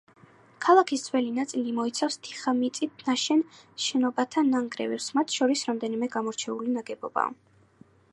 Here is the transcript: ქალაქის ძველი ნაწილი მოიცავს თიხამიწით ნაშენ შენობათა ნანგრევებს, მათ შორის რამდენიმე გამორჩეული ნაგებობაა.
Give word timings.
ქალაქის 0.65 1.01
ძველი 1.07 1.27
ნაწილი 1.33 1.73
მოიცავს 1.79 2.15
თიხამიწით 2.27 3.03
ნაშენ 3.09 3.43
შენობათა 3.87 4.43
ნანგრევებს, 4.47 5.11
მათ 5.19 5.37
შორის 5.37 5.63
რამდენიმე 5.71 6.09
გამორჩეული 6.17 6.75
ნაგებობაა. 6.79 7.37